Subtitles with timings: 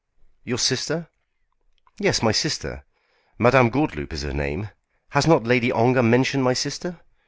[0.43, 1.09] "Your sister?"
[1.99, 2.85] "Yes, my sister.
[3.37, 4.71] Madame Gordeloup is her name.
[5.09, 6.99] Has not Lady Ongar mentioned my sister?